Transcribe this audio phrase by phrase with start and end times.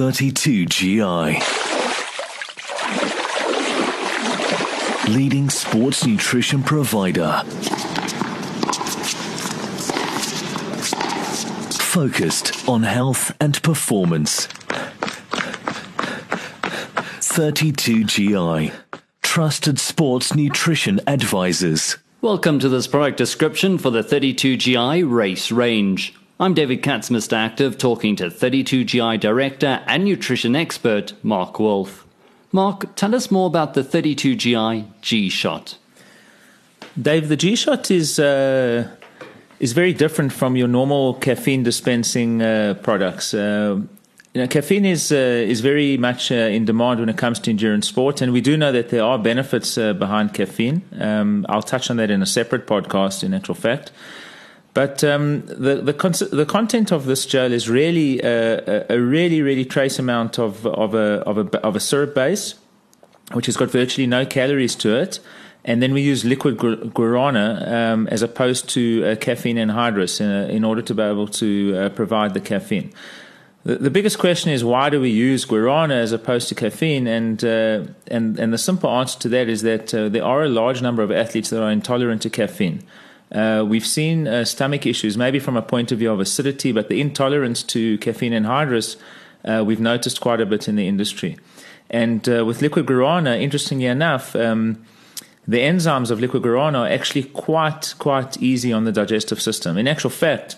[0.00, 1.36] 32GI.
[5.14, 7.42] Leading sports nutrition provider.
[11.82, 14.46] Focused on health and performance.
[17.20, 18.72] 32GI.
[19.20, 21.98] Trusted sports nutrition advisors.
[22.22, 26.14] Welcome to this product description for the 32GI race range.
[26.40, 27.34] I'm David Katz, Mr.
[27.34, 32.06] Active, talking to 32GI director and nutrition expert Mark Wolf.
[32.50, 35.76] Mark, tell us more about the 32GI G Shot.
[37.00, 38.88] Dave, the G Shot is uh,
[39.58, 43.34] is very different from your normal caffeine dispensing uh, products.
[43.34, 43.82] Uh,
[44.32, 47.50] you know, caffeine is uh, is very much uh, in demand when it comes to
[47.50, 50.80] endurance sport, and we do know that there are benefits uh, behind caffeine.
[50.98, 53.92] Um, I'll touch on that in a separate podcast, in actual fact.
[54.72, 58.28] But um, the the, con- the content of this gel is really uh,
[58.88, 62.54] a, a, really really trace amount of of a of a of a syrup base,
[63.32, 65.18] which has got virtually no calories to it.
[65.64, 70.64] And then we use liquid guarana um, as opposed to uh, caffeine anhydrous in, in,
[70.64, 72.94] order to be able to uh, provide the caffeine.
[73.64, 77.06] The, the, biggest question is why do we use guarana as opposed to caffeine?
[77.06, 80.48] And uh, and and the simple answer to that is that uh, there are a
[80.48, 82.82] large number of athletes that are intolerant to caffeine.
[83.32, 86.88] Uh, we've seen uh, stomach issues, maybe from a point of view of acidity, but
[86.88, 88.96] the intolerance to caffeine anhydrous
[89.44, 91.36] uh, we've noticed quite a bit in the industry.
[91.88, 94.36] And uh, with liquid guarana, interestingly enough.
[94.36, 94.84] Um,
[95.48, 99.78] the enzymes of liquid guarana are actually quite quite easy on the digestive system.
[99.78, 100.56] In actual fact,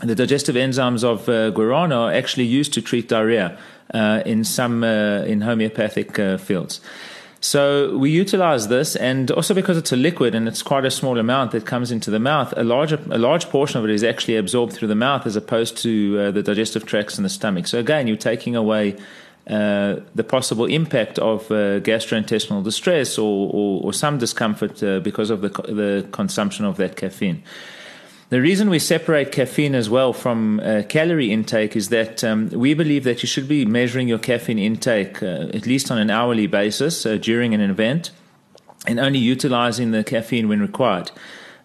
[0.00, 3.58] the digestive enzymes of uh, guarana are actually used to treat diarrhea
[3.94, 6.80] uh, in some in homeopathic fields.
[7.44, 11.18] So we utilize this, and also because it's a liquid and it's quite a small
[11.18, 14.36] amount that comes into the mouth, a large a large portion of it is actually
[14.36, 17.66] absorbed through the mouth as opposed to uh, the digestive tracts in the stomach.
[17.66, 18.96] So again, you're taking away
[19.48, 25.30] uh, the possible impact of uh, gastrointestinal distress or, or, or some discomfort uh, because
[25.30, 27.42] of the, the consumption of that caffeine.
[28.32, 32.72] The reason we separate caffeine as well from uh, calorie intake is that um, we
[32.72, 36.46] believe that you should be measuring your caffeine intake uh, at least on an hourly
[36.46, 38.10] basis uh, during an event
[38.86, 41.10] and only utilizing the caffeine when required.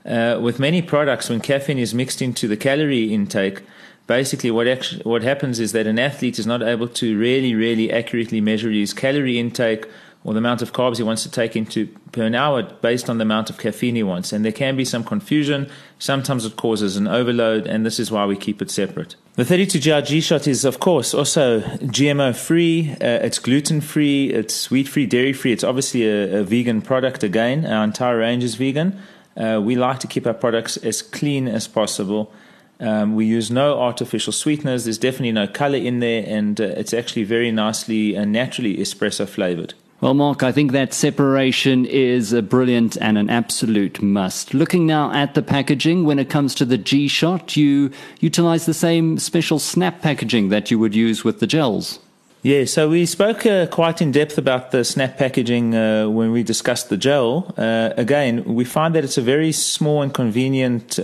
[0.05, 3.61] Uh, with many products, when caffeine is mixed into the calorie intake,
[4.05, 4.67] basically what
[5.05, 8.93] what happens is that an athlete is not able to really, really accurately measure his
[8.93, 9.87] calorie intake
[10.27, 13.21] or the amount of carbs he wants to take into per hour based on the
[13.21, 14.33] amount of caffeine he wants.
[14.33, 15.69] And there can be some confusion.
[15.99, 19.15] Sometimes it causes an overload, and this is why we keep it separate.
[19.35, 22.91] The 32GI G shot is, of course, also GMO free.
[22.99, 24.29] Uh, it's gluten free.
[24.33, 25.53] It's wheat free, dairy free.
[25.53, 27.65] It's obviously a, a, vegan product again.
[27.65, 28.99] Our entire range is vegan.
[29.37, 32.33] Uh, we like to keep our products as clean as possible.
[32.81, 34.83] Um, we use no artificial sweeteners.
[34.83, 39.25] There's definitely no color in there, and uh, it's actually very nicely and naturally espresso
[39.25, 39.73] flavored.
[39.99, 44.53] Well, Mark, I think that separation is a brilliant and an absolute must.
[44.53, 48.75] Looking now at the packaging, when it comes to the G Shot, you utilize the
[48.75, 51.99] same special snap packaging that you would use with the gels.
[52.43, 56.43] Yeah, so we spoke uh, quite in depth about the snap packaging uh, when we
[56.43, 57.51] discussed the gel.
[57.57, 60.99] Uh, again, we find that it's a very small and convenient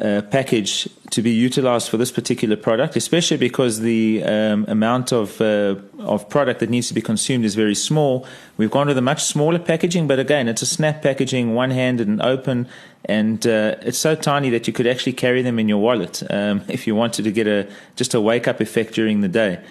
[0.00, 5.40] uh, package to be utilized for this particular product, especially because the um, amount of
[5.40, 8.26] uh, of product that needs to be consumed is very small.
[8.58, 12.20] We've gone with a much smaller packaging, but again, it's a snap packaging, one-handed and
[12.20, 12.68] open,
[13.06, 16.62] and uh, it's so tiny that you could actually carry them in your wallet um,
[16.68, 19.64] if you wanted to get a just a wake-up effect during the day.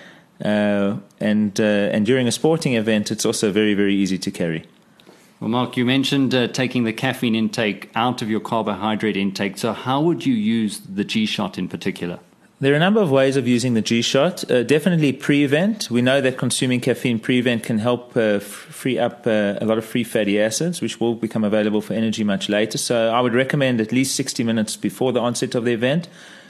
[0.44, 4.66] Uh, and uh, and during a sporting event, it's also very very easy to carry.
[5.40, 9.58] Well, Mark, you mentioned uh, taking the caffeine intake out of your carbohydrate intake.
[9.58, 12.20] So, how would you use the G Shot in particular?
[12.62, 14.50] There are a number of ways of using the G Shot.
[14.50, 15.92] Uh, definitely pre event.
[15.92, 19.78] We know that consuming caffeine pre event can help uh, free up uh, a lot
[19.78, 22.78] of free fatty acids, which will become available for energy much later.
[22.78, 26.08] So, I would recommend at least 60 minutes before the onset of the event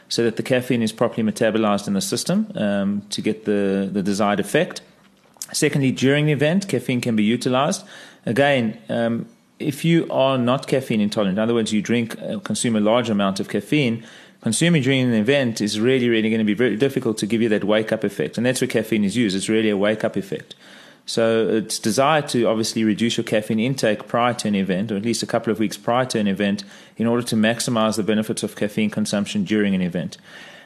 [0.09, 4.03] so that the caffeine is properly metabolized in the system um, to get the, the
[4.03, 4.81] desired effect.
[5.53, 7.83] Secondly, during the event, caffeine can be utilized
[8.25, 9.27] again, um,
[9.59, 13.09] if you are not caffeine intolerant, in other words, you drink, uh, consume a large
[13.09, 14.05] amount of caffeine,
[14.41, 17.49] consuming during an event is really, really going to be very difficult to give you
[17.49, 18.37] that wake up effect.
[18.37, 19.35] And that's where caffeine is used.
[19.35, 20.55] It's really a wake up effect.
[21.05, 25.03] So it's desired to obviously reduce your caffeine intake prior to an event, or at
[25.03, 26.63] least a couple of weeks prior to an event,
[26.97, 30.17] in order to maximize the benefits of caffeine consumption during an event.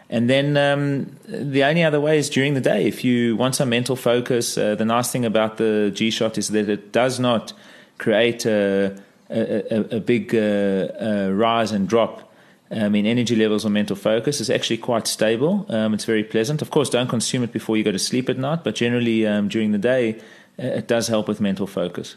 [0.09, 2.87] And then um, the only other way is during the day.
[2.87, 6.49] If you want some mental focus, uh, the nice thing about the G Shot is
[6.49, 7.53] that it does not
[7.99, 8.97] create a,
[9.29, 12.29] a, a, big uh, uh, rise and drop
[12.71, 15.65] I mean, energy levels or mental focus is actually quite stable.
[15.69, 16.61] Um, it's very pleasant.
[16.61, 19.47] Of course, don't consume it before you go to sleep at night, but generally um,
[19.47, 20.19] during the day,
[20.59, 22.15] uh, it does help with mental focus.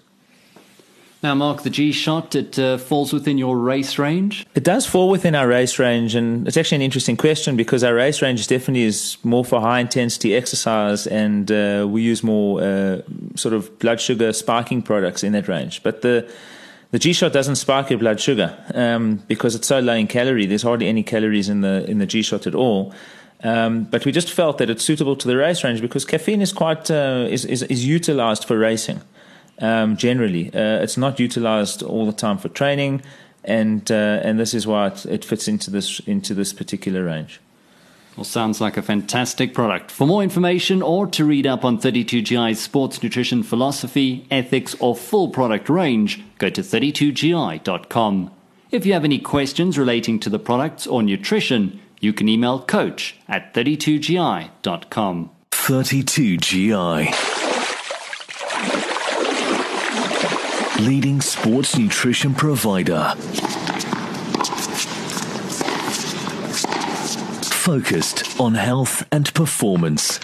[1.23, 4.45] Now, Mark, the G Shot, it uh, falls within your race range?
[4.57, 7.95] It does fall within our race range, and it's actually an interesting question because our
[7.95, 13.03] race range definitely is more for high intensity exercise, and uh, we use more uh,
[13.37, 15.85] sort of blood sugar spiking products in that range.
[15.85, 16.29] But the
[16.91, 20.47] the G Shot doesn't spike your blood sugar um, because it's so low in calorie.
[20.47, 22.93] There's hardly any calories in the in the G Shot at all.
[23.45, 26.53] Um, but we just felt that it's suitable to the race range because caffeine is
[26.53, 29.01] quite uh, is, is, is utilized for racing
[29.63, 30.49] um, generally.
[30.49, 33.01] Uh, it's not utilized all the time for training,
[33.45, 37.41] and uh, and this is why it, it, fits into this into this particular range.
[38.17, 39.91] Well, sounds like a fantastic product.
[39.91, 45.31] For more information or to read up on 32GI's sports nutrition philosophy, ethics, or full
[45.31, 48.31] product range, go to 32gi.com.
[48.71, 53.17] If you have any questions relating to the products or nutrition, you can email coach
[53.29, 55.31] at 32gi.com.
[55.53, 57.42] 32GI.
[60.87, 63.15] Leading sports nutrition provider.
[67.53, 70.19] Focused on health and performance.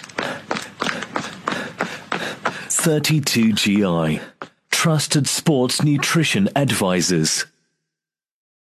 [2.75, 4.21] 32GI.
[4.69, 7.45] Trusted sports nutrition advisors.